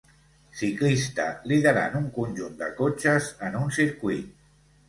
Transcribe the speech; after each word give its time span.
ciclista 0.61 1.25
liderant 1.51 1.99
un 2.01 2.09
conjunt 2.17 2.57
de 2.65 2.73
cotxes 2.81 3.31
en 3.51 3.63
un 3.63 3.73
circuit. 3.81 4.37